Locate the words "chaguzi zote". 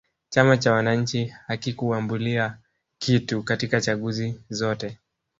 3.81-4.97